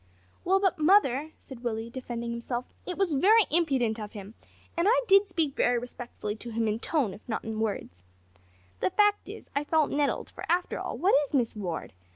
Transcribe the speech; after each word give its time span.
"Well, 0.43 0.59
but, 0.59 0.79
mother," 0.79 1.33
said 1.37 1.63
Willie, 1.63 1.91
defending 1.91 2.31
himself, 2.31 2.65
"it 2.87 2.97
was 2.97 3.13
very 3.13 3.45
impudent 3.51 3.99
of 3.99 4.13
him, 4.13 4.33
and 4.75 4.87
I 4.89 5.01
did 5.07 5.27
speak 5.27 5.53
very 5.55 5.77
respectfully 5.77 6.35
to 6.37 6.49
him 6.49 6.67
in 6.67 6.79
tone 6.79 7.13
if 7.13 7.21
not 7.29 7.43
in 7.45 7.59
words. 7.59 8.03
The 8.79 8.89
fact 8.89 9.29
is 9.29 9.51
I 9.55 9.63
felt 9.63 9.91
nettled, 9.91 10.31
for, 10.31 10.43
after 10.49 10.79
all, 10.79 10.97
what 10.97 11.13
is 11.27 11.35
Miss 11.35 11.55
Ward? 11.55 11.93